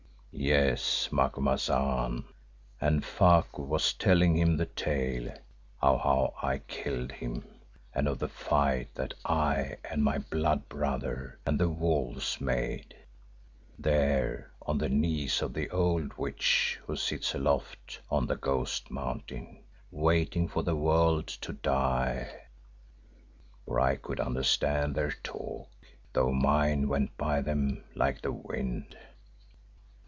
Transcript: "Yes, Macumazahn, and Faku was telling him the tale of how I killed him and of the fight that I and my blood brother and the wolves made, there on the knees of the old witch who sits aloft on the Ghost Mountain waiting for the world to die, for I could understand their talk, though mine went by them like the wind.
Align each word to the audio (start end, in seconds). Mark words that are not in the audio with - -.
"Yes, 0.33 1.09
Macumazahn, 1.11 2.23
and 2.79 3.03
Faku 3.05 3.63
was 3.63 3.93
telling 3.93 4.37
him 4.37 4.55
the 4.55 4.65
tale 4.65 5.27
of 5.81 5.99
how 5.99 6.33
I 6.41 6.59
killed 6.59 7.11
him 7.11 7.45
and 7.93 8.07
of 8.07 8.17
the 8.19 8.29
fight 8.29 8.95
that 8.95 9.13
I 9.25 9.75
and 9.83 10.03
my 10.05 10.17
blood 10.19 10.69
brother 10.69 11.37
and 11.45 11.59
the 11.59 11.67
wolves 11.69 12.39
made, 12.39 12.95
there 13.77 14.49
on 14.61 14.77
the 14.77 14.87
knees 14.89 15.41
of 15.41 15.53
the 15.53 15.69
old 15.69 16.13
witch 16.17 16.79
who 16.87 16.95
sits 16.95 17.35
aloft 17.35 17.99
on 18.09 18.25
the 18.25 18.37
Ghost 18.37 18.89
Mountain 18.89 19.61
waiting 19.91 20.47
for 20.47 20.63
the 20.63 20.77
world 20.77 21.27
to 21.27 21.51
die, 21.53 22.45
for 23.65 23.81
I 23.81 23.97
could 23.97 24.21
understand 24.21 24.95
their 24.95 25.11
talk, 25.23 25.69
though 26.13 26.31
mine 26.31 26.87
went 26.87 27.15
by 27.17 27.41
them 27.41 27.83
like 27.95 28.21
the 28.21 28.31
wind. 28.31 28.95